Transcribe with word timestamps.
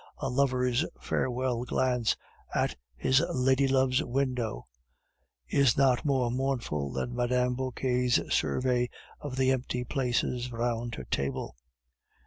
A 0.17 0.29
lover's 0.31 0.83
farewell 0.99 1.63
glance 1.63 2.17
at 2.55 2.75
his 2.95 3.23
lady 3.35 3.67
love's 3.67 4.01
window 4.01 4.65
is 5.47 5.77
not 5.77 6.03
more 6.05 6.31
mournful 6.31 6.91
than 6.91 7.13
Mme. 7.15 7.53
Vauquer's 7.55 8.19
survey 8.33 8.89
of 9.19 9.35
the 9.35 9.51
empty 9.51 9.83
places 9.83 10.51
round 10.51 10.95
her 10.95 11.03
table. 11.05 11.55